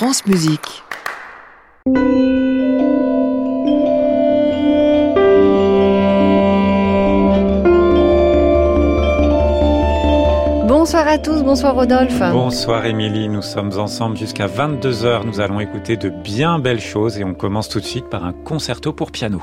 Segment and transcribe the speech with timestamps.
[0.00, 0.82] France Musique.
[10.66, 12.18] Bonsoir à tous, bonsoir Rodolphe.
[12.32, 15.26] Bonsoir Émilie, nous sommes ensemble jusqu'à 22h.
[15.26, 18.32] Nous allons écouter de bien belles choses et on commence tout de suite par un
[18.32, 19.42] concerto pour piano.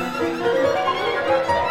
[0.00, 1.67] やった!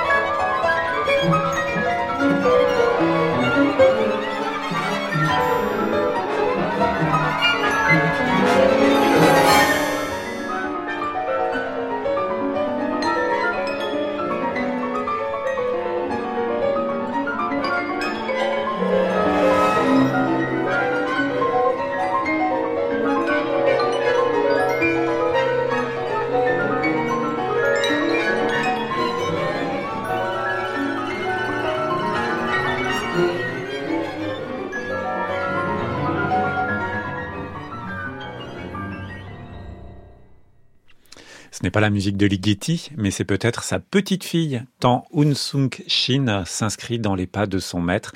[41.78, 46.98] Pas la musique de Ligeti, mais c'est peut-être sa petite fille, tant Unsung Shin s'inscrit
[46.98, 48.14] dans les pas de son maître.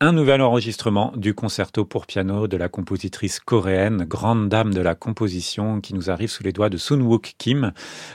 [0.00, 4.94] Un nouvel enregistrement du concerto pour piano de la compositrice coréenne, grande dame de la
[4.94, 7.72] composition, qui nous arrive sous les doigts de Sun Wook Kim,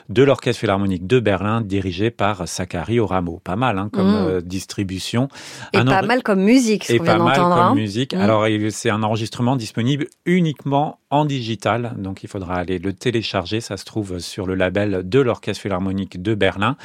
[0.08, 3.42] de l'Orchestre Philharmonique de Berlin, dirigé par Sakari Oramo.
[3.44, 4.28] Pas mal hein, comme mmh.
[4.28, 5.28] euh, distribution.
[5.74, 7.76] Et un pas mal comme musique, ce Et pas mal comme hein.
[7.76, 8.16] musique.
[8.16, 8.22] Mmh.
[8.22, 13.62] Alors, c'est un enregistrement disponible uniquement en digital, donc il faudra aller le télécharger.
[13.62, 16.78] Ça se trouve sur le label de l'Orchestre Philharmonique de Berlin.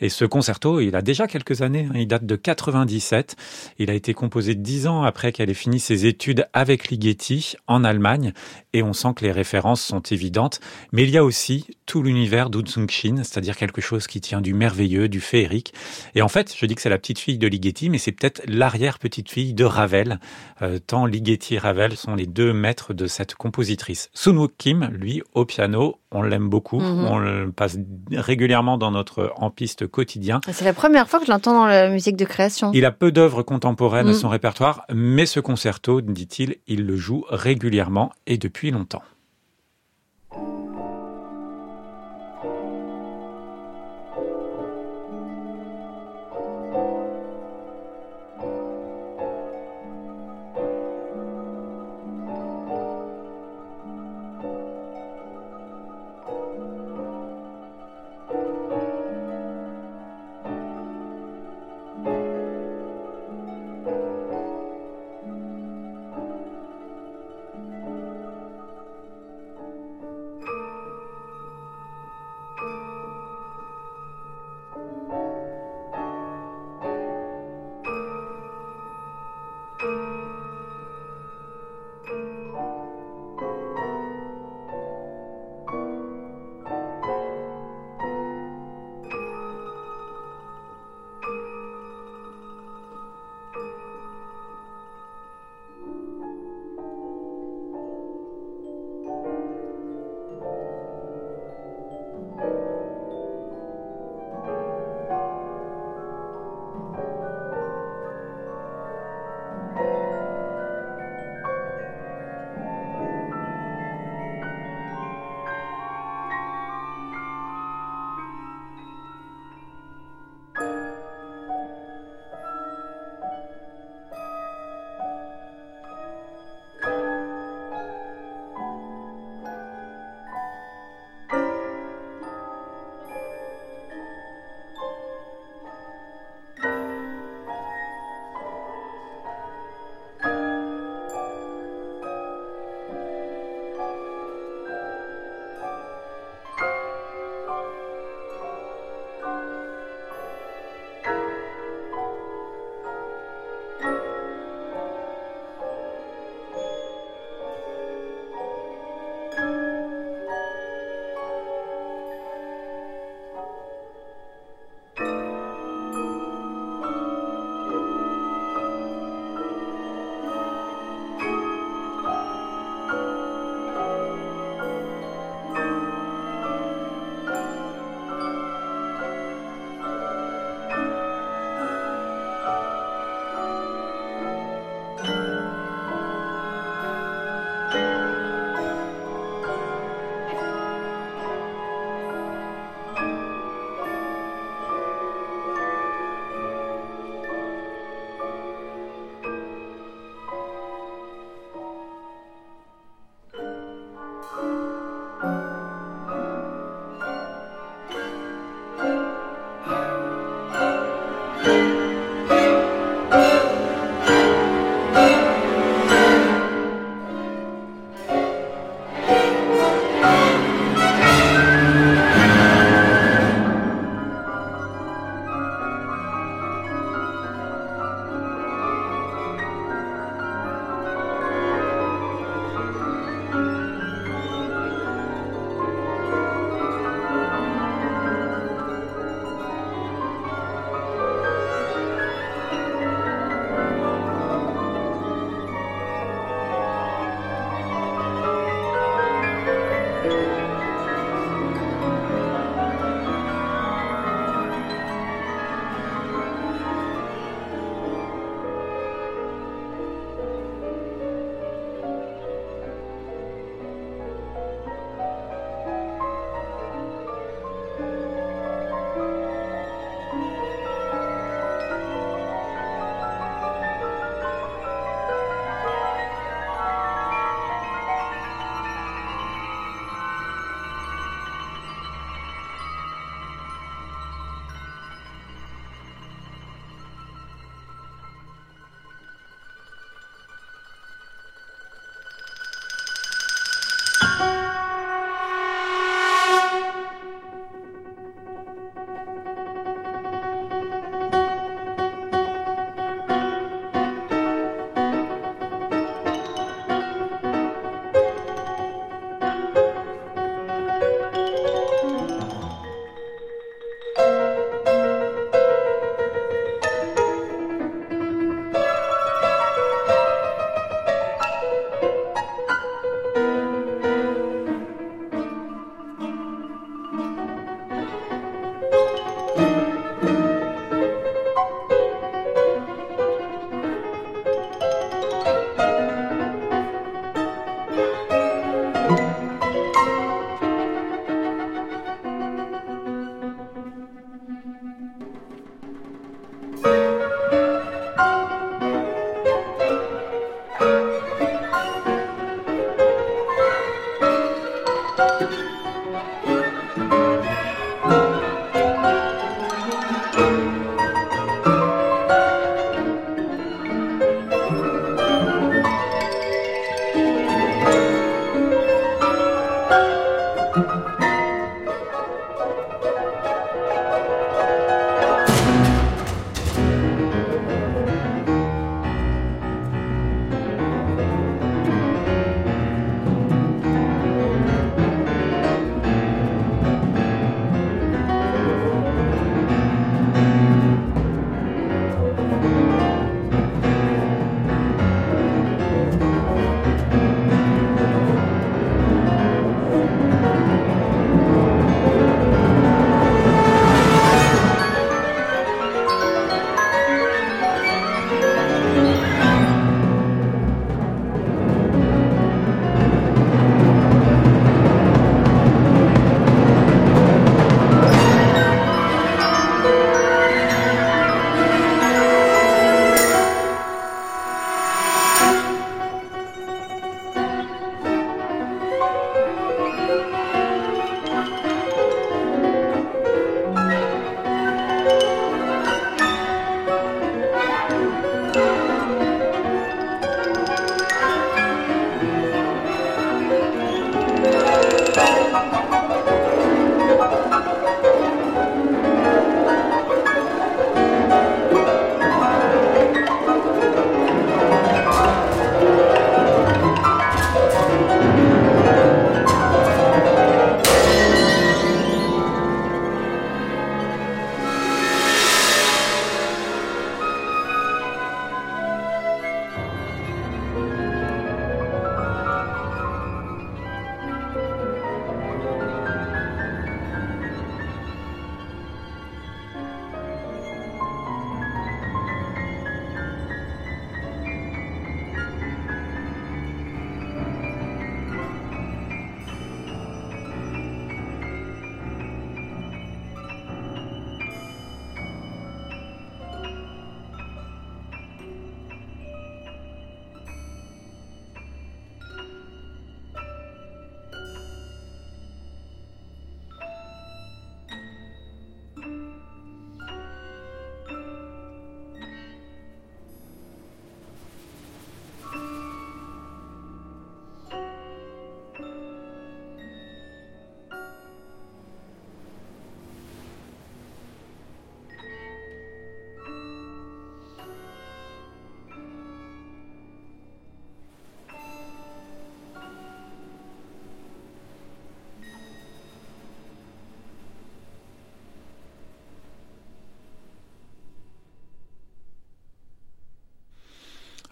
[0.00, 1.96] Et ce concerto, il a déjà quelques années, hein.
[1.96, 3.36] il date de 97.
[3.78, 7.84] Il a été composé dix ans après qu'elle ait fini ses études avec Ligeti en
[7.84, 8.32] Allemagne.
[8.72, 10.60] Et on sent que les références sont évidentes.
[10.92, 15.08] Mais il y a aussi tout l'univers d'Unsung-shin, c'est-à-dire quelque chose qui tient du merveilleux,
[15.08, 15.74] du féerique.
[16.14, 18.42] Et en fait, je dis que c'est la petite fille de Ligeti, mais c'est peut-être
[18.46, 20.20] l'arrière-petite-fille de Ravel,
[20.62, 24.08] euh, tant Ligeti et Ravel sont les deux maîtres de cette compositrice.
[24.14, 27.06] Sunwook Kim, lui, au piano, on l'aime beaucoup, mhm.
[27.06, 27.76] on le passe
[28.12, 30.40] régulièrement dans notre en-piste quotidien.
[30.52, 32.70] C'est la première fois que je l'entends dans la musique de création.
[32.72, 34.16] Il a peu d'œuvres contemporaines à mhm.
[34.16, 39.02] son répertoire, mais ce concerto, dit-il, il le joue régulièrement et depuis longtemps.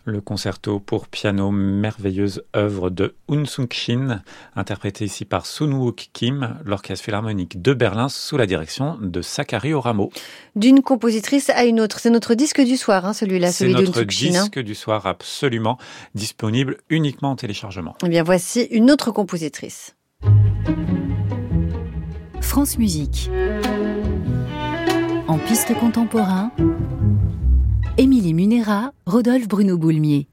[0.08, 4.22] Le concerto pour piano, merveilleuse œuvre de Un Sung Shin,
[4.56, 9.74] interprété ici par Sun Wook Kim, l'Orchestre Philharmonique de Berlin sous la direction de Sakari
[9.74, 10.10] Oramo.
[10.56, 14.00] D'une compositrice à une autre, c'est notre disque du soir, hein, celui-là, celui de notre
[14.00, 14.04] hein.
[14.04, 15.78] disque du soir, absolument,
[16.14, 17.96] disponible uniquement en téléchargement.
[18.04, 19.94] Eh bien, voici une autre compositrice.
[22.40, 23.30] France Musique.
[25.28, 26.50] En piste contemporain,
[28.18, 30.26] Émilie Munera, Rodolphe Bruno Boulmier.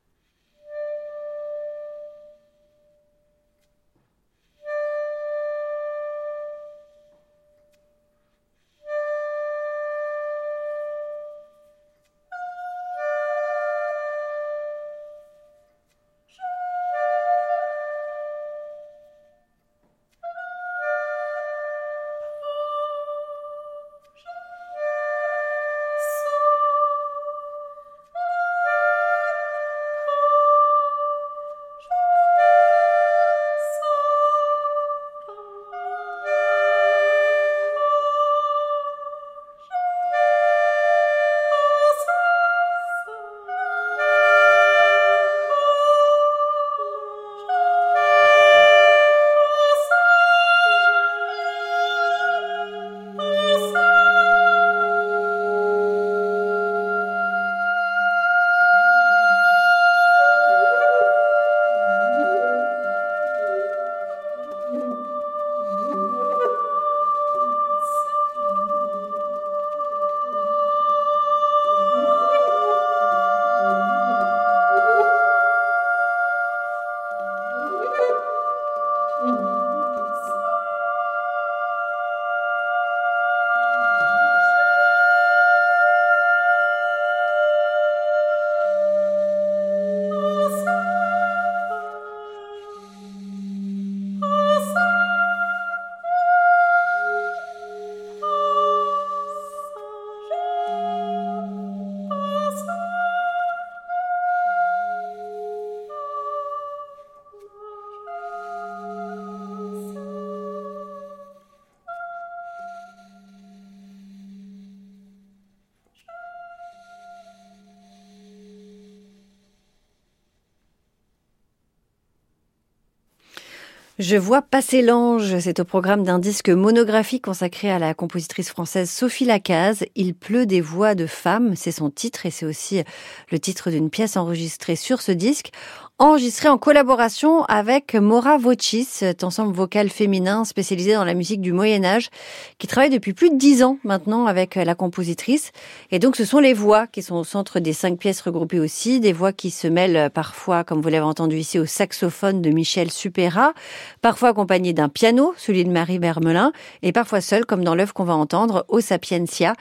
[124.07, 125.39] Je vois passer l'ange.
[125.39, 129.83] C'est au programme d'un disque monographique consacré à la compositrice française Sophie Lacaze.
[129.95, 131.55] Il pleut des voix de femmes.
[131.55, 132.83] C'est son titre et c'est aussi
[133.31, 135.50] le titre d'une pièce enregistrée sur ce disque
[135.98, 141.54] enregistré en collaboration avec Mora Vocis, cet ensemble vocal féminin spécialisé dans la musique du
[141.54, 142.10] Moyen Âge,
[142.58, 145.54] qui travaille depuis plus de dix ans maintenant avec la compositrice.
[145.92, 149.00] Et donc ce sont les voix qui sont au centre des cinq pièces regroupées aussi,
[149.00, 152.92] des voix qui se mêlent parfois, comme vous l'avez entendu ici, au saxophone de Michel
[152.92, 153.53] Supera,
[154.01, 158.03] parfois accompagné d'un piano, celui de Marie Bermelin, et parfois seul, comme dans l'œuvre qu'on
[158.03, 159.53] va entendre, au Sapientia,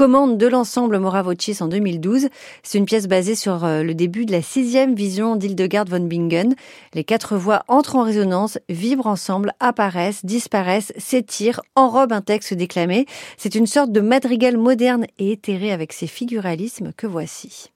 [0.00, 2.28] commande de l'ensemble Mora Vocis en 2012.
[2.62, 6.54] C'est une pièce basée sur euh, le début de la sixième vision d'Hildegard von Bingen.
[6.94, 13.04] Les quatre voix entrent en résonance, vibrent ensemble, apparaissent, disparaissent, s'étirent, enrobent un texte déclamé.
[13.36, 17.70] C'est une sorte de madrigal moderne et éthéré avec ses figuralismes que voici.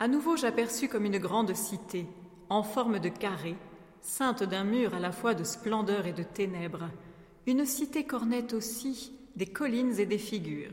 [0.00, 2.08] À nouveau, j'aperçus comme une grande cité,
[2.50, 3.54] en forme de carré,
[4.02, 6.90] ceinte d'un mur à la fois de splendeur et de ténèbres.
[7.46, 10.72] Une cité cornette aussi des collines et des figures.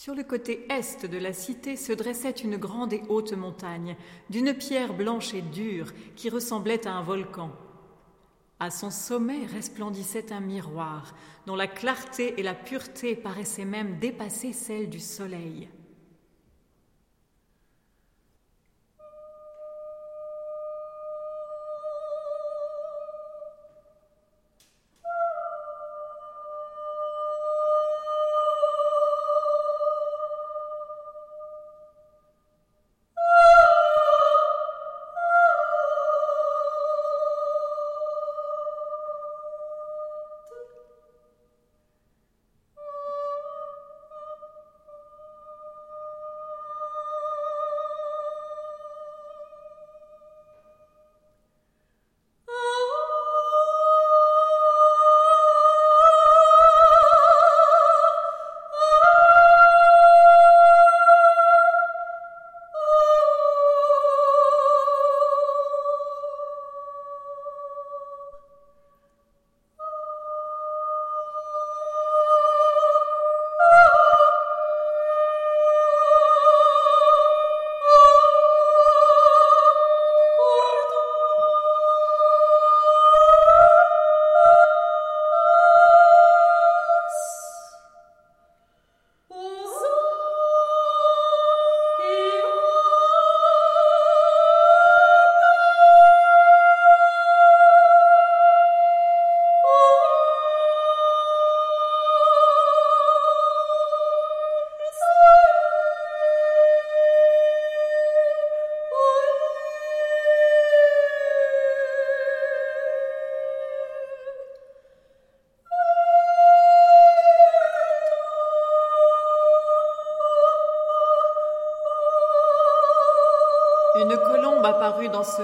[0.00, 3.96] Sur le côté est de la cité se dressait une grande et haute montagne,
[4.30, 7.50] d'une pierre blanche et dure qui ressemblait à un volcan.
[8.60, 14.52] À son sommet resplendissait un miroir, dont la clarté et la pureté paraissaient même dépasser
[14.52, 15.68] celles du soleil.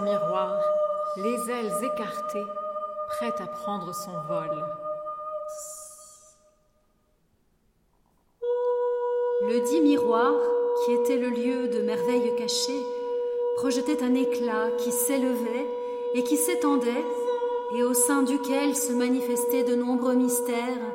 [0.00, 0.58] Miroir,
[1.16, 2.46] les ailes écartées,
[3.08, 4.64] prête à prendre son vol.
[9.48, 10.32] Le dit miroir,
[10.84, 12.82] qui était le lieu de merveilles cachées,
[13.56, 15.66] projetait un éclat qui s'élevait
[16.14, 17.04] et qui s'étendait,
[17.76, 20.94] et au sein duquel se manifestaient de nombreux mystères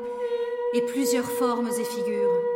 [0.74, 2.49] et plusieurs formes et figures.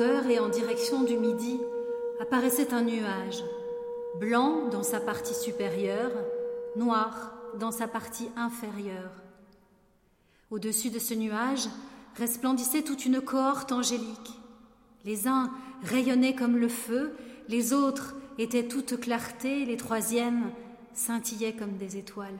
[0.00, 1.60] Et en direction du midi
[2.20, 3.44] apparaissait un nuage,
[4.18, 6.12] blanc dans sa partie supérieure,
[6.76, 9.10] noir dans sa partie inférieure.
[10.50, 11.68] Au-dessus de ce nuage
[12.16, 14.32] resplendissait toute une cohorte angélique.
[15.04, 15.50] Les uns
[15.82, 17.14] rayonnaient comme le feu,
[17.48, 20.50] les autres étaient toute clarté, les troisièmes
[20.94, 22.38] scintillaient comme des étoiles.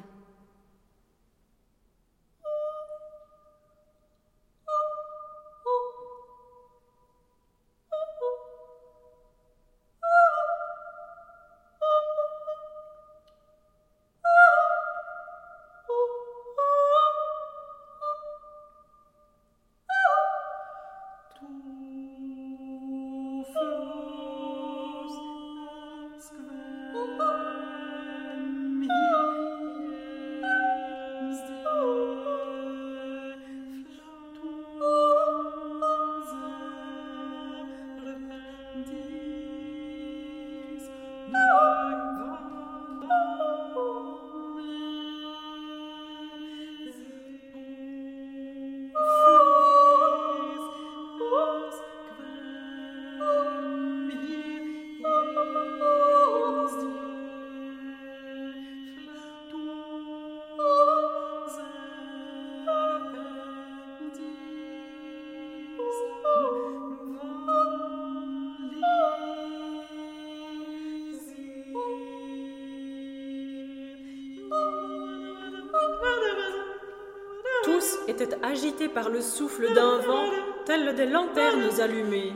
[78.53, 80.27] Agité par le souffle d'un vent
[80.67, 82.35] tel des lanternes allumées.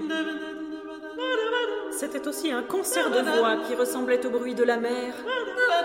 [1.90, 5.14] C'était aussi un concert de voix qui ressemblait au bruit de la mer.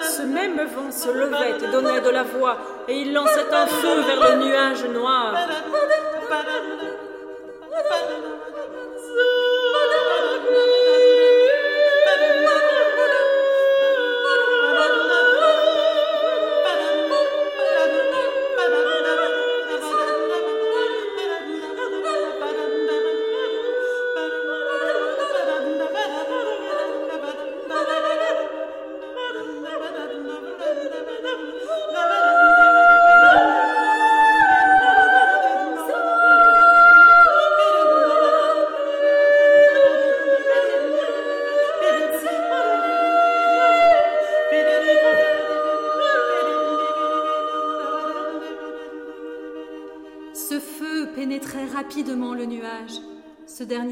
[0.02, 4.02] Ce même vent se levait et donnait de la voix, et il lançait un feu
[4.08, 5.36] vers le nuage noir.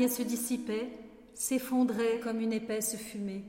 [0.08, 0.90] Se dissipait,
[1.34, 3.44] s'effondrait comme une épaisse fumée.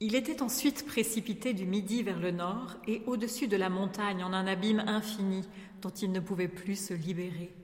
[0.00, 4.32] Il était ensuite précipité du midi vers le nord et au-dessus de la montagne en
[4.32, 5.42] un abîme infini
[5.80, 7.54] dont il ne pouvait plus se libérer.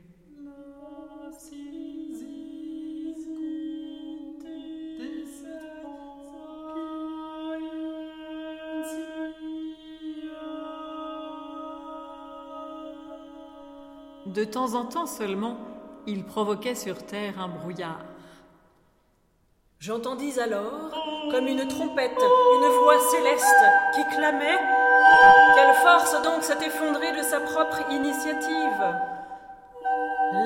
[14.26, 15.58] De temps en temps seulement,
[16.08, 18.04] il provoquait sur terre un brouillard.
[19.78, 20.90] J'entendis alors,
[21.30, 24.58] comme une trompette, une voix céleste qui clamait
[25.54, 28.96] Quelle force donc s'est effondrée de sa propre initiative?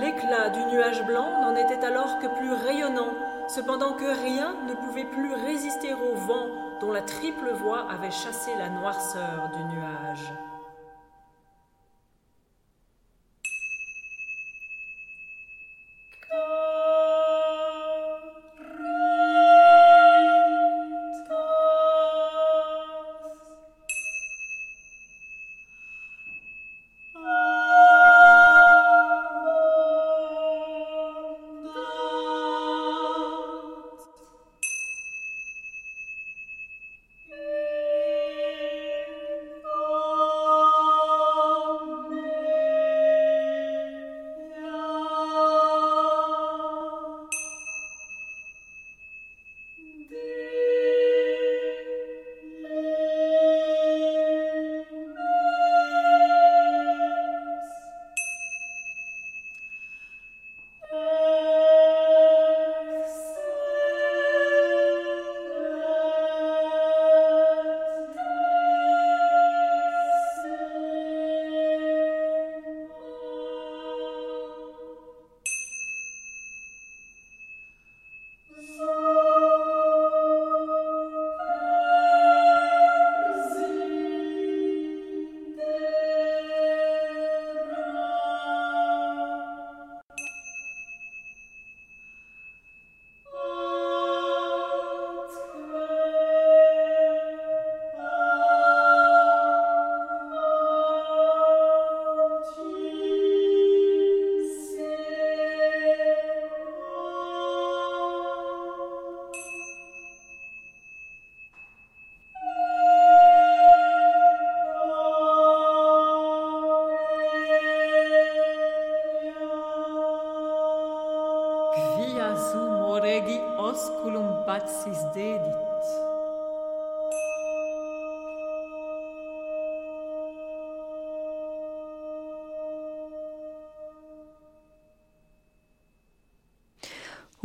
[0.01, 3.12] L'éclat du nuage blanc n'en était alors que plus rayonnant,
[3.48, 6.46] cependant que rien ne pouvait plus résister au vent
[6.81, 10.33] dont la triple voix avait chassé la noirceur du nuage.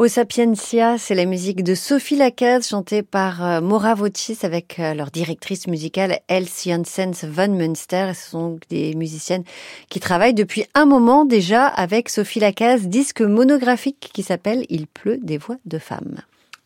[0.07, 4.93] Au Sapientia, c'est la musique de Sophie Lacaze chantée par euh, Maura Vocis avec euh,
[4.93, 8.13] leur directrice musicale Else Janssens van Munster.
[8.15, 9.43] Ce sont des musiciennes
[9.89, 15.19] qui travaillent depuis un moment déjà avec Sophie Lacaze, disque monographique qui s'appelle Il pleut
[15.21, 16.21] des voix de femmes.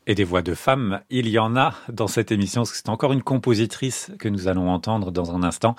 [0.08, 2.66] Et des voix de femmes, il y en a dans cette émission.
[2.66, 5.76] C'est encore une compositrice que nous allons entendre dans un instant.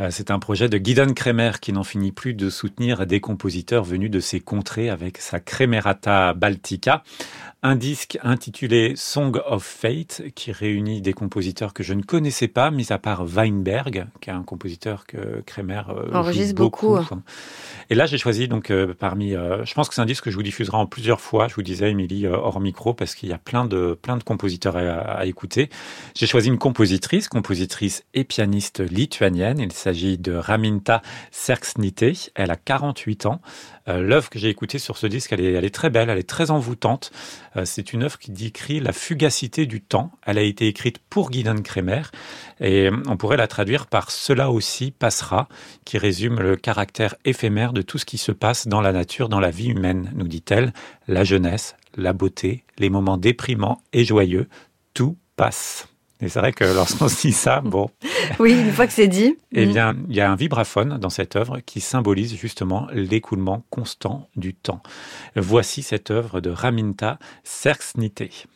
[0.00, 3.84] Euh, c'est un projet de Guidon Kremer qui n'en finit plus de soutenir des compositeurs
[3.84, 7.02] venus de ces contrées avec sa Kremerata Baltica
[7.62, 12.70] un disque intitulé Song of Fate qui réunit des compositeurs que je ne connaissais pas,
[12.70, 16.98] mis à part Weinberg, qui est un compositeur que Kremer euh, enregistre beaucoup.
[17.90, 20.36] Et là, j'ai choisi donc euh, parmi, je pense que c'est un disque que je
[20.36, 21.48] vous diffuserai en plusieurs fois.
[21.48, 24.76] Je vous disais, Émilie, hors micro, parce qu'il y a plein de plein de compositeurs
[24.76, 25.68] à, écouter.
[26.14, 29.58] J'ai choisi une compositrice, compositrice et pianiste lituanienne.
[29.58, 32.30] Il s'agit de Raminta Serksnite.
[32.34, 33.40] Elle a 48 ans.
[33.88, 36.18] Euh, l'œuvre que j'ai écoutée sur ce disque, elle est, elle est très belle, elle
[36.18, 37.10] est très envoûtante.
[37.56, 40.12] Euh, c'est une œuvre qui décrit la fugacité du temps.
[40.24, 42.02] Elle a été écrite pour Guidon Kremer
[42.60, 45.48] et euh, on pourrait la traduire par Cela aussi passera,
[45.84, 49.40] qui résume le caractère éphémère de tout ce qui se passe dans la nature, dans
[49.40, 50.72] la vie humaine, nous dit-elle.
[51.08, 54.48] La jeunesse, la beauté, les moments déprimants et joyeux,
[54.94, 55.88] tout passe.
[56.20, 57.90] Et c'est vrai que lorsqu'on se dit ça, bon.
[58.38, 59.36] oui, une fois que c'est dit.
[59.52, 59.72] Eh mm.
[59.72, 64.54] bien, il y a un vibraphone dans cette œuvre qui symbolise justement l'écoulement constant du
[64.54, 64.82] temps.
[65.36, 68.48] Voici cette œuvre de Raminta Serksnite.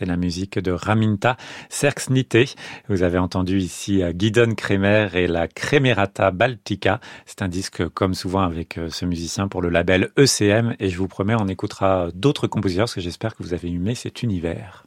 [0.00, 1.36] C'est la musique de Raminta
[1.68, 2.48] Serksnité.
[2.88, 7.00] Vous avez entendu ici Guidon Kremer et la Kremerata Baltica.
[7.26, 10.96] C'est un disque comme souvent avec euh, ce musicien pour le label ECM et je
[10.96, 14.86] vous promets on écoutera d'autres compositeurs parce que j'espère que vous avez aimé cet univers.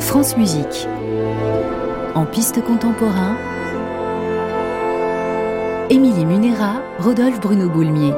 [0.00, 0.88] France Musique.
[2.16, 3.36] En piste contemporain,
[5.90, 8.12] Émilie Munera, Rodolphe Bruno Boulmier.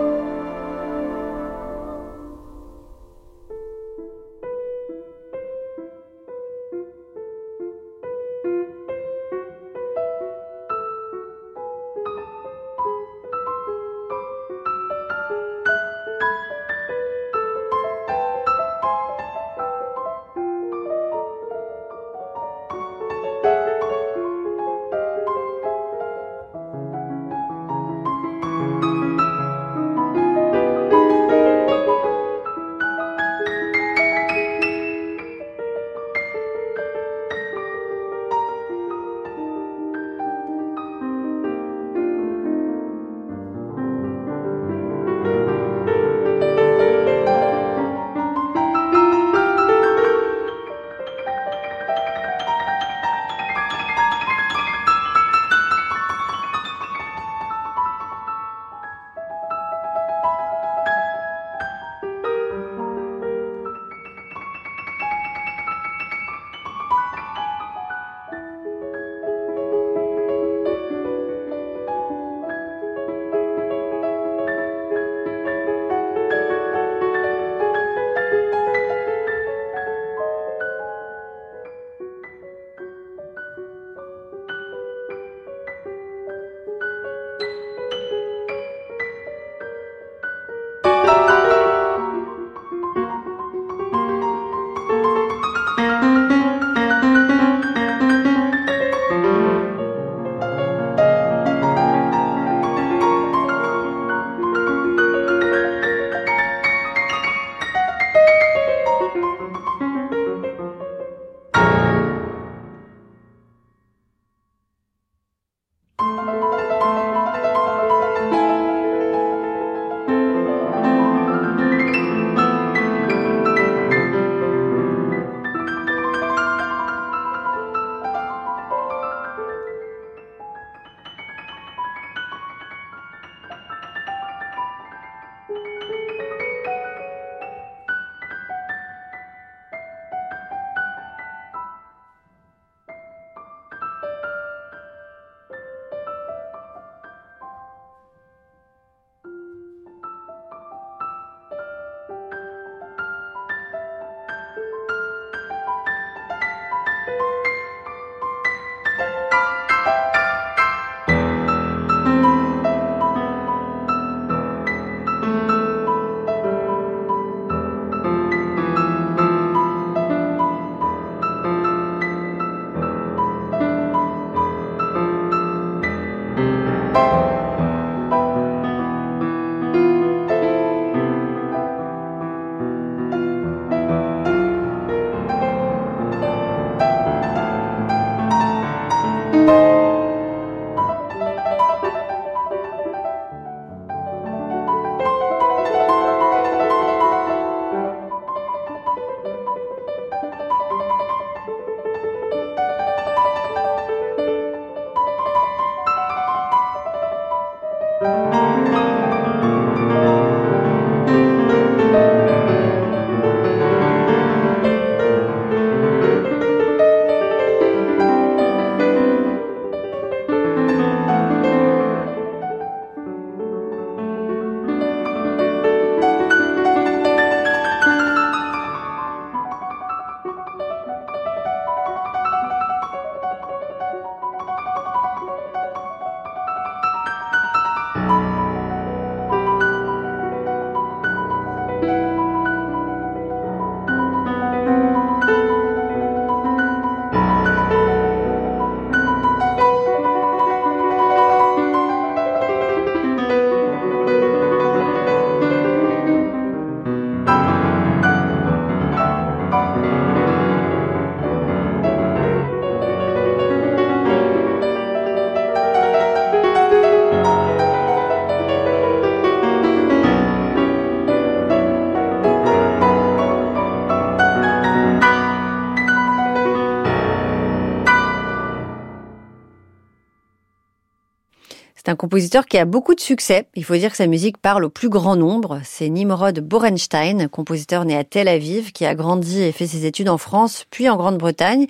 [281.95, 283.47] Un compositeur qui a beaucoup de succès.
[283.55, 285.61] Il faut dire que sa musique parle au plus grand nombre.
[285.63, 290.09] C'est Nimrod Borenstein, compositeur né à Tel Aviv, qui a grandi et fait ses études
[290.09, 291.69] en France, puis en Grande-Bretagne.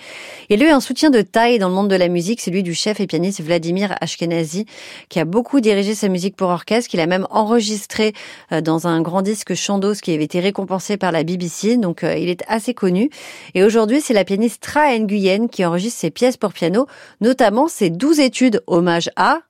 [0.49, 2.73] Et lui, un soutien de taille dans le monde de la musique, c'est lui du
[2.73, 4.65] chef et pianiste Vladimir Ashkenazi,
[5.11, 8.15] qui a beaucoup dirigé sa musique pour orchestre, qu'il a même enregistré
[8.51, 11.77] euh, dans un grand disque Chandos qui avait été récompensé par la BBC.
[11.77, 13.11] Donc, euh, il est assez connu.
[13.55, 16.87] Et aujourd'hui, c'est la pianiste Tra Nguyen qui enregistre ses pièces pour piano,
[17.21, 19.41] notamment ses douze études hommage à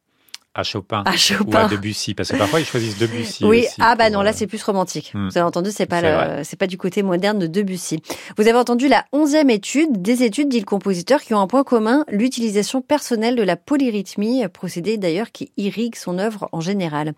[0.54, 1.62] à Chopin, à Chopin.
[1.62, 3.44] ou à Debussy parce que parfois ils choisissent Debussy.
[3.44, 5.12] Oui, aussi ah bah non, là euh, c'est plus romantique.
[5.14, 5.28] Hmm.
[5.28, 8.00] Vous avez entendu, c'est pas le- c'est pas du côté moderne de Debussy.
[8.36, 11.64] Vous avez entendu la onzième étude des études dit le compositeur qui ont un point
[11.64, 17.12] commun, l'utilisation personnelle de la polyrythmie, procédé d'ailleurs qui irrigue son œuvre en général.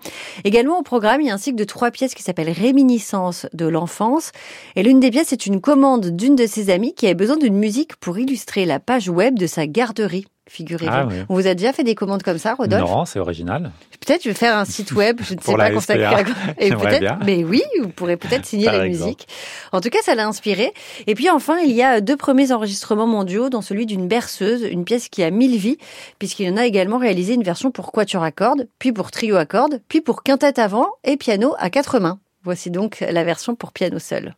[0.45, 3.67] Également au programme, il y a un cycle de trois pièces qui s'appelle Réminiscence de
[3.67, 4.33] l'enfance.
[4.77, 7.57] Et l'une des pièces est une commande d'une de ses amies qui avait besoin d'une
[7.57, 10.27] musique pour illustrer la page web de sa garderie.
[10.49, 10.93] Figurez-vous.
[10.93, 11.17] Ah oui.
[11.29, 12.89] On vous a déjà fait des commandes comme ça, Rodolphe?
[12.89, 13.73] Non, c'est original.
[14.05, 16.21] Peut-être je vais faire un site web, je ne sais pas consacré à
[16.59, 17.19] Et J'aimerais peut-être, bien.
[17.25, 19.07] mais oui, vous pourrez peut-être signer la exemple.
[19.07, 19.29] musique.
[19.73, 20.73] En tout cas, ça l'a inspiré.
[21.09, 24.85] Et puis enfin, il y a deux premiers enregistrements mondiaux, dont celui d'une berceuse, une
[24.85, 25.79] pièce qui a mille vies,
[26.21, 29.47] puisqu'il en a également réalisé une version pour quatuor à cordes, puis pour trio à
[29.47, 32.21] cordes, puis pour quintette avant et piano à quatre mains.
[32.45, 34.37] Voici donc la version pour piano seul.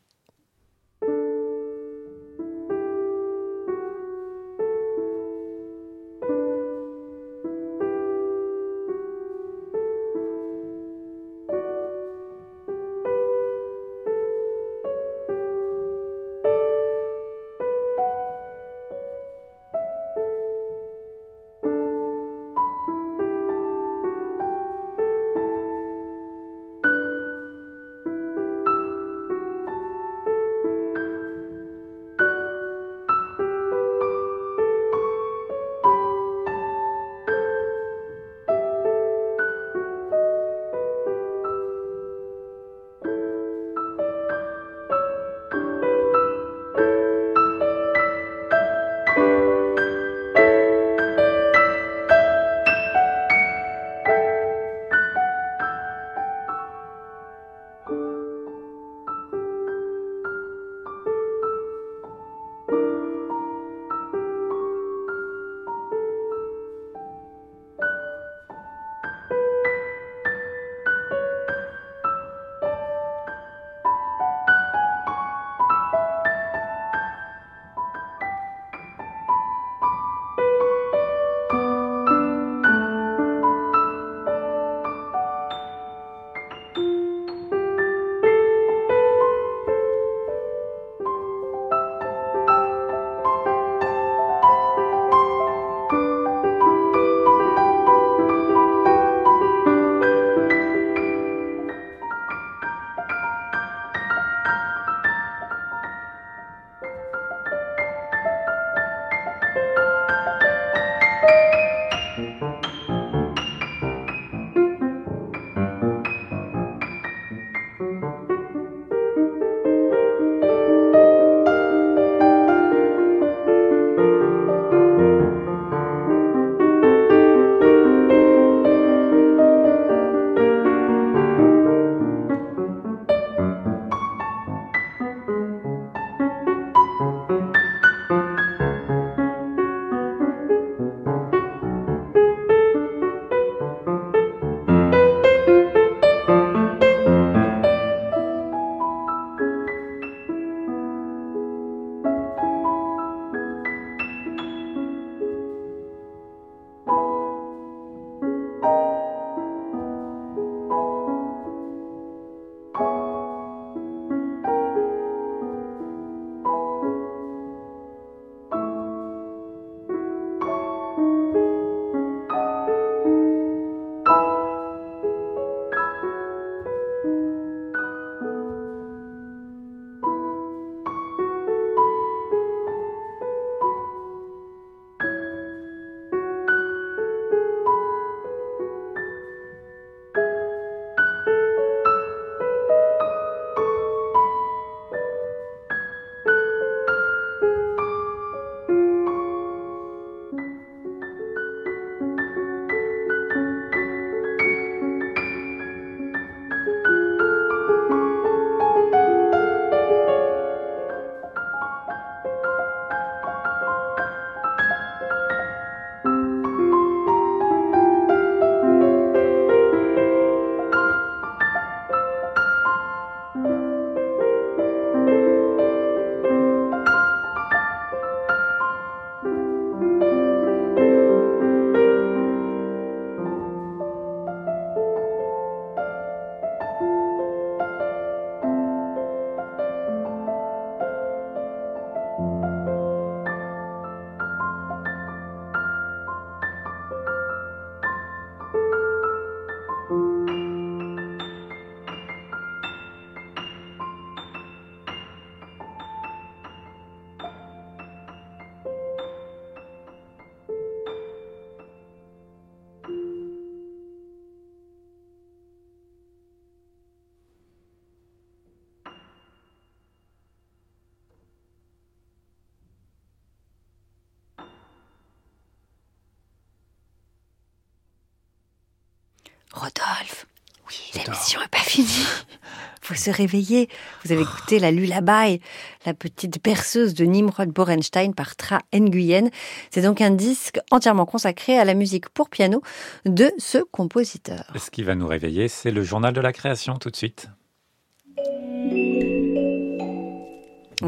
[283.11, 283.68] Réveiller.
[284.04, 285.40] Vous avez écouté la Lullaby,
[285.86, 289.30] la petite berceuse de Nimrod Borenstein par Tra Nguyen.
[289.70, 292.62] C'est donc un disque entièrement consacré à la musique pour piano
[293.04, 294.44] de ce compositeur.
[294.56, 297.28] Ce qui va nous réveiller, c'est le journal de la création tout de suite.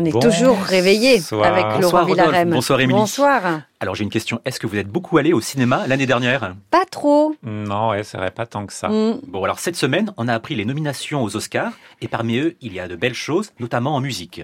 [0.01, 2.51] On est toujours réveillé avec Laurent Villarem.
[2.51, 2.99] Bonsoir Émilie.
[2.99, 3.63] Bonsoir.
[3.81, 4.41] Alors j'ai une question.
[4.47, 6.55] Est-ce que vous êtes beaucoup allé au cinéma l'année dernière?
[6.71, 7.35] Pas trop.
[7.43, 8.89] Non, ouais, c'est vrai, pas tant que ça.
[8.89, 9.21] Mm.
[9.27, 12.73] Bon alors cette semaine, on a appris les nominations aux Oscars et parmi eux, il
[12.73, 14.43] y a de belles choses, notamment en musique.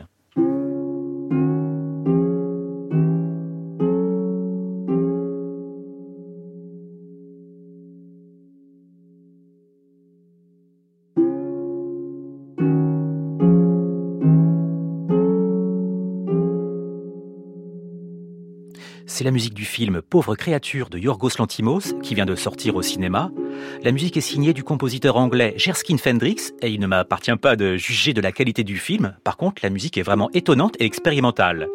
[19.17, 22.83] C'est la musique du film Pauvre créature de Yorgos Lantimos qui vient de sortir au
[22.83, 23.31] cinéma.
[23.83, 27.77] La musique est signée du compositeur anglais Jerskin Fendrix et il ne m'appartient pas de
[27.77, 29.17] juger de la qualité du film.
[29.23, 31.69] Par contre, la musique est vraiment étonnante et expérimentale.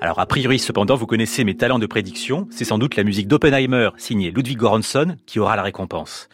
[0.00, 2.46] Alors a priori, cependant, vous connaissez mes talents de prédiction.
[2.50, 6.28] C'est sans doute la musique d'Oppenheimer signée Ludwig Göransson qui aura la récompense.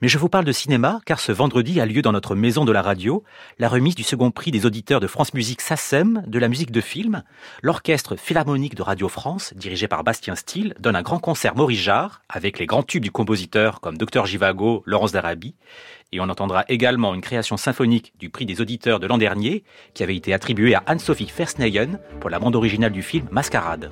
[0.00, 2.72] Mais je vous parle de cinéma car ce vendredi a lieu dans notre maison de
[2.72, 3.22] la radio
[3.58, 6.80] la remise du second prix des auditeurs de France Musique SACEM de la musique de
[6.80, 7.22] film.
[7.62, 12.22] L'orchestre philharmonique de Radio France, dirigé par Bastien Steele, donne un grand concert Maurice Jarre
[12.28, 15.56] avec les grands tubes du compositeur comme Docteur Givago, Laurence d'Arabie.
[16.12, 20.02] Et on entendra également une création symphonique du prix des auditeurs de l'an dernier qui
[20.02, 23.90] avait été attribuée à Anne-Sophie Versneyen pour la bande originale du film Mascarade.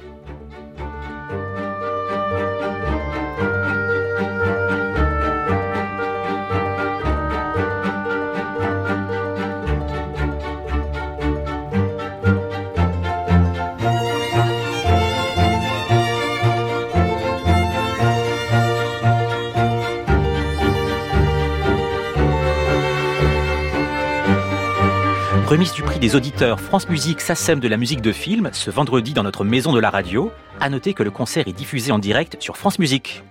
[25.46, 29.12] Remise du prix des auditeurs France Musique SACEM de la musique de film ce vendredi
[29.12, 30.32] dans notre maison de la radio.
[30.58, 33.22] À noter que le concert est diffusé en direct sur France Musique.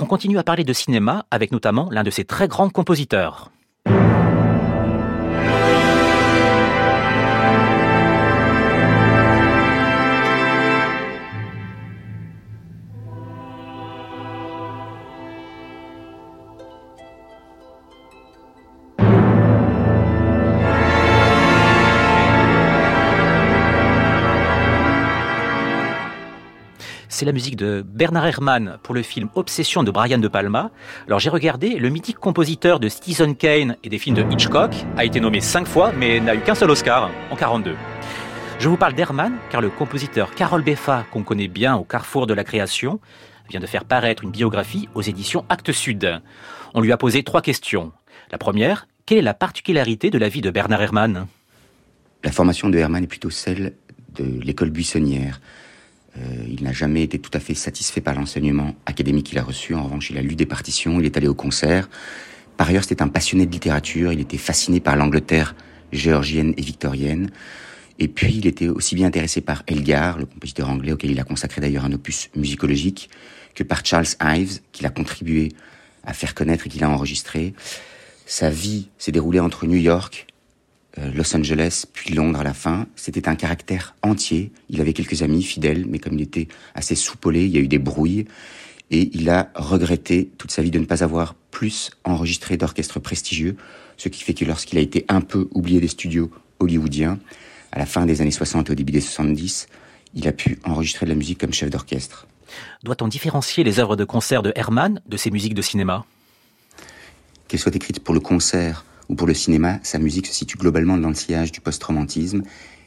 [0.00, 3.50] On continue à parler de cinéma avec notamment l'un de ses très grands compositeurs.
[27.18, 30.70] C'est la musique de Bernard Herrmann pour le film Obsession de Brian De Palma.
[31.08, 35.04] Alors j'ai regardé, le mythique compositeur de Citizen Kane et des films de Hitchcock a
[35.04, 37.74] été nommé cinq fois mais n'a eu qu'un seul Oscar en 42.
[38.60, 42.34] Je vous parle d'Herrmann car le compositeur Carol Beffa, qu'on connaît bien au carrefour de
[42.34, 43.00] la création,
[43.50, 46.20] vient de faire paraître une biographie aux éditions Actes Sud.
[46.72, 47.90] On lui a posé trois questions.
[48.30, 51.26] La première, quelle est la particularité de la vie de Bernard Herrmann?
[52.22, 53.74] La formation de Herrmann est plutôt celle
[54.14, 55.40] de l'école buissonnière.
[56.18, 59.74] Euh, il n'a jamais été tout à fait satisfait par l'enseignement académique qu'il a reçu.
[59.74, 61.88] En revanche, il a lu des partitions, il est allé au concert.
[62.56, 64.12] Par ailleurs, c'était un passionné de littérature.
[64.12, 65.54] Il était fasciné par l'Angleterre
[65.92, 67.30] géorgienne et victorienne.
[67.98, 71.24] Et puis, il était aussi bien intéressé par Elgar, le compositeur anglais auquel il a
[71.24, 73.10] consacré d'ailleurs un opus musicologique,
[73.54, 75.50] que par Charles Ives, qu'il a contribué
[76.04, 77.54] à faire connaître et qu'il a enregistré.
[78.26, 80.26] Sa vie s'est déroulée entre New York,
[81.14, 82.86] Los Angeles, puis Londres à la fin.
[82.96, 84.52] C'était un caractère entier.
[84.68, 87.68] Il avait quelques amis fidèles, mais comme il était assez soupolé, il y a eu
[87.68, 88.26] des brouilles.
[88.90, 93.56] Et il a regretté toute sa vie de ne pas avoir plus enregistré d'orchestres prestigieux,
[93.96, 97.18] ce qui fait que lorsqu'il a été un peu oublié des studios hollywoodiens,
[97.72, 99.68] à la fin des années 60 et au début des 70,
[100.14, 102.26] il a pu enregistrer de la musique comme chef d'orchestre.
[102.82, 106.06] Doit-on différencier les œuvres de concert de Herrmann de ses musiques de cinéma?
[107.46, 110.96] Qu'elles soient écrites pour le concert ou pour le cinéma, sa musique se situe globalement
[110.96, 112.42] dans le sillage du post-romantisme,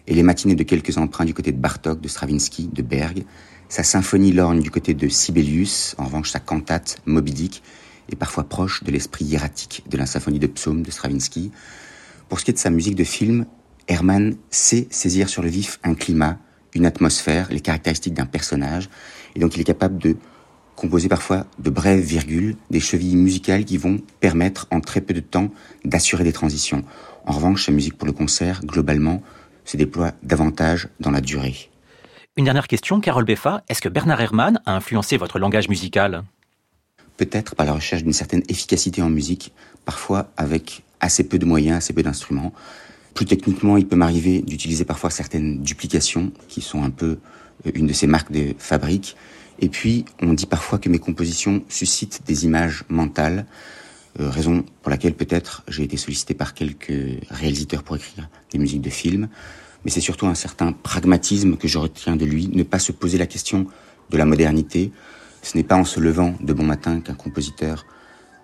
[0.07, 3.23] et les matinées de quelques emprunts du côté de Bartok, de Stravinsky, de Berg,
[3.69, 7.63] sa symphonie lorgne du côté de Sibelius, en revanche sa cantate Moby Dick
[8.11, 11.51] est parfois proche de l'esprit hiératique de la symphonie de Psaume de Stravinsky.
[12.27, 13.45] Pour ce qui est de sa musique de film,
[13.87, 16.37] Herman sait saisir sur le vif un climat,
[16.73, 18.89] une atmosphère, les caractéristiques d'un personnage,
[19.35, 20.17] et donc il est capable de
[20.81, 25.19] composer parfois de brèves virgules, des chevilles musicales qui vont permettre en très peu de
[25.19, 25.51] temps
[25.85, 26.83] d'assurer des transitions.
[27.27, 29.21] En revanche, sa musique pour le concert, globalement,
[29.63, 31.69] se déploie davantage dans la durée.
[32.35, 33.63] Une dernière question, Carole Beffa.
[33.69, 36.23] Est-ce que Bernard Herrmann a influencé votre langage musical?
[37.15, 39.53] Peut-être par la recherche d'une certaine efficacité en musique,
[39.85, 42.53] parfois avec assez peu de moyens, assez peu d'instruments.
[43.13, 47.19] Plus techniquement, il peut m'arriver d'utiliser parfois certaines duplications qui sont un peu
[47.75, 49.15] une de ses marques de fabrique.
[49.61, 53.45] Et puis, on dit parfois que mes compositions suscitent des images mentales,
[54.19, 56.91] euh, raison pour laquelle peut-être j'ai été sollicité par quelques
[57.29, 59.29] réalisateurs pour écrire des musiques de films.
[59.85, 63.17] Mais c'est surtout un certain pragmatisme que je retiens de lui, ne pas se poser
[63.17, 63.67] la question
[64.09, 64.91] de la modernité.
[65.43, 67.85] Ce n'est pas en se levant de bon matin qu'un compositeur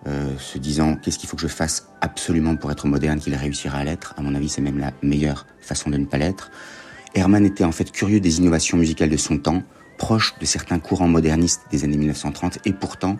[0.05, 3.79] euh, se disant qu'est-ce qu'il faut que je fasse absolument pour être moderne qu'il réussira
[3.79, 4.13] à l'être?
[4.17, 6.51] À mon avis, c'est même la meilleure façon de ne pas l'être.
[7.13, 9.63] Herman était en fait curieux des innovations musicales de son temps,
[9.97, 13.17] proche de certains courants modernistes des années 1930, et pourtant,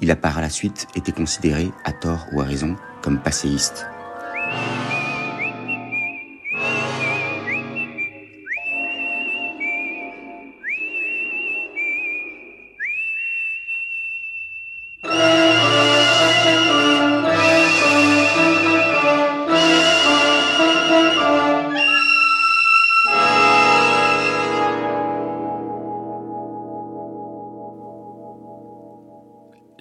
[0.00, 3.86] il a par la suite été considéré, à tort ou à raison, comme passéiste.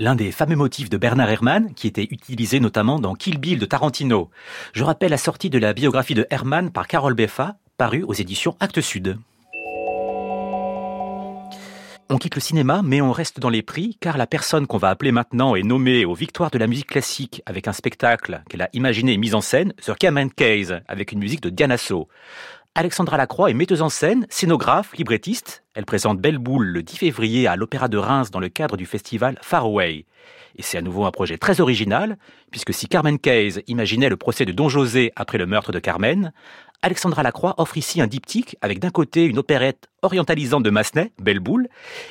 [0.05, 3.65] L'un des fameux motifs de Bernard Herrmann, qui était utilisé notamment dans Kill Bill de
[3.65, 4.29] Tarantino.
[4.73, 8.55] Je rappelle la sortie de la biographie de Herrmann par Carole Beffa, parue aux éditions
[8.59, 9.17] Actes Sud.
[12.11, 14.89] On quitte le cinéma, mais on reste dans les prix, car la personne qu'on va
[14.89, 18.69] appeler maintenant est nommée aux Victoires de la musique classique avec un spectacle qu'elle a
[18.73, 22.09] imaginé et mis en scène, The Cameron Case, avec une musique de Diana So.
[22.77, 25.63] Alexandra Lacroix est metteuse en scène, scénographe, librettiste.
[25.75, 28.85] Elle présente Belle Boule le 10 février à l'Opéra de Reims dans le cadre du
[28.85, 30.05] festival Far Away.
[30.57, 32.17] Et c'est à nouveau un projet très original,
[32.51, 36.33] puisque si Carmen Case imaginait le procès de Don José après le meurtre de Carmen,
[36.81, 41.39] Alexandra Lacroix offre ici un diptyque avec d'un côté une opérette orientalisante de Massenet, Belle
[41.39, 41.69] Boule,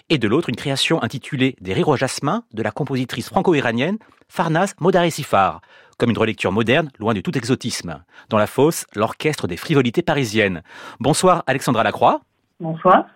[0.09, 3.99] et de l'autre une création intitulée Des rires au jasmin de la compositrice franco-iranienne
[4.29, 5.61] Farnaz Modaré-Sifar,
[5.99, 8.03] comme une relecture moderne, loin de tout exotisme.
[8.29, 10.63] Dans la fosse, l'orchestre des frivolités parisiennes.
[11.01, 12.21] Bonsoir Alexandra Lacroix.
[12.61, 13.07] Bonsoir.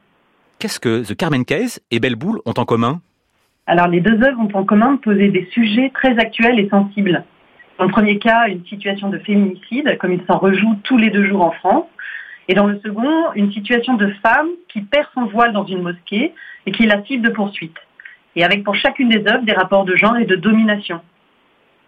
[0.59, 3.01] Qu'est-ce que The Carmen Case et Belle Boule ont en commun?
[3.67, 7.25] Alors les deux œuvres ont en commun de poser des sujets très actuels et sensibles.
[7.79, 11.27] Dans le premier cas, une situation de féminicide, comme il s'en rejoue tous les deux
[11.27, 11.87] jours en France.
[12.49, 16.35] Et dans le second, une situation de femme qui perd son voile dans une mosquée
[16.67, 17.77] et qui est la cible de poursuite.
[18.35, 21.01] Et avec pour chacune des œuvres des rapports de genre et de domination.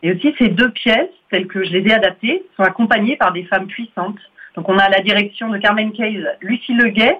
[0.02, 3.44] Et aussi, ces deux pièces, telles que je les ai adaptées, sont accompagnées par des
[3.44, 4.18] femmes puissantes.
[4.56, 7.18] Donc, on a la direction de Carmen Case, Lucie Leguet,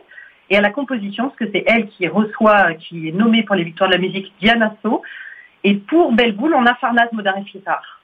[0.49, 3.64] et à la composition, parce que c'est elle qui reçoit, qui est nommée pour les
[3.64, 5.03] victoires de la musique, Diana So.
[5.62, 8.01] Et pour Belle Boule, on a Farnaz Modaré-Fitar.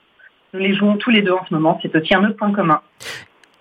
[0.52, 1.78] Nous les jouons tous les deux en ce moment.
[1.82, 2.80] C'est aussi un autre point commun.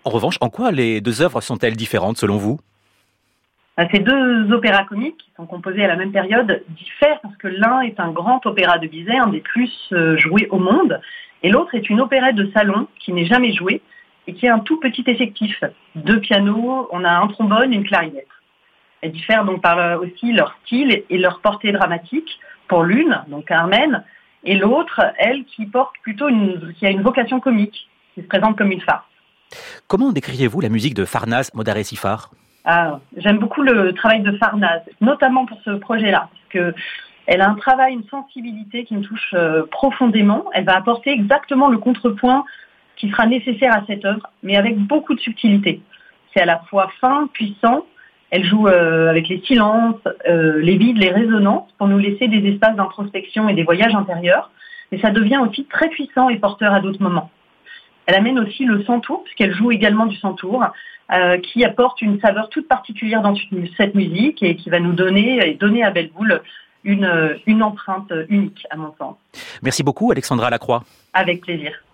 [0.03, 2.59] En revanche, en quoi les deux œuvres sont-elles différentes selon vous?
[3.91, 7.81] Ces deux opéras comiques qui sont composés à la même période diffèrent parce que l'un
[7.81, 11.01] est un grand opéra de Bizet, un des plus euh, joués au monde,
[11.43, 13.81] et l'autre est une opérette de salon qui n'est jamais jouée
[14.27, 15.63] et qui est un tout petit effectif.
[15.95, 18.27] Deux pianos, on a un trombone une clarinette.
[19.01, 22.39] Elles diffèrent donc par euh, aussi leur style et leur portée dramatique.
[22.67, 24.03] Pour l'une, donc Carmen,
[24.43, 28.57] et l'autre, elle, qui porte plutôt une, qui a une vocation comique, qui se présente
[28.57, 29.05] comme une farce.
[29.87, 32.31] Comment décririez-vous la musique de Farnaz Modaré Sifar?
[32.65, 36.75] Ah, j'aime beaucoup le travail de Farnaz, notamment pour ce projet-là, parce que
[37.27, 40.45] elle a un travail, une sensibilité qui me touche euh, profondément.
[40.53, 42.45] Elle va apporter exactement le contrepoint
[42.97, 45.81] qui sera nécessaire à cette œuvre, mais avec beaucoup de subtilité.
[46.33, 47.85] C'est à la fois fin, puissant.
[48.29, 52.47] Elle joue euh, avec les silences, euh, les vides, les résonances, pour nous laisser des
[52.49, 54.51] espaces d'introspection et des voyages intérieurs.
[54.91, 57.31] Mais ça devient aussi très puissant et porteur à d'autres moments.
[58.05, 60.63] Elle amène aussi le centour, puisqu'elle joue également du centour,
[61.11, 63.35] euh, qui apporte une saveur toute particulière dans
[63.77, 66.41] cette musique et qui va nous donner et donner à Belle Boule
[66.83, 69.15] une, une empreinte unique, à mon sens.
[69.61, 70.83] Merci beaucoup, Alexandra Lacroix.
[71.13, 71.84] Avec plaisir.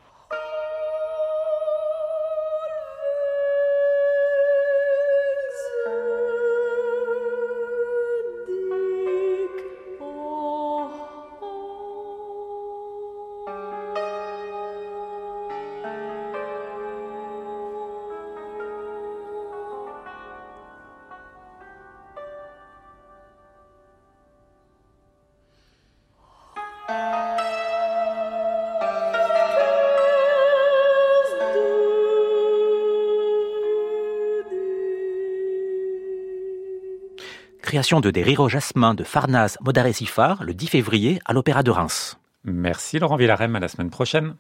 [37.72, 41.72] Création de Des rires au jasmin de Farnaz Modaré-Sifar le 10 février à l'Opéra de
[41.72, 42.18] Reims.
[42.44, 44.36] Merci Laurent Villarem, à la semaine prochaine.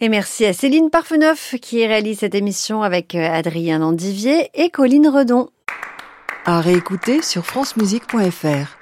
[0.00, 5.08] Et merci à Céline Parfeneuf qui réalise cette émission avec euh, Adrien Landivier et Colline
[5.08, 5.50] Redon.
[6.46, 8.81] À réécouter sur francemusique.fr.